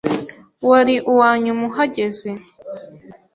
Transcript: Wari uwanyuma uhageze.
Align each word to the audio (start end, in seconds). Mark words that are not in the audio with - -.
Wari 0.69 0.95
uwanyuma 1.11 1.61
uhageze. 1.69 2.29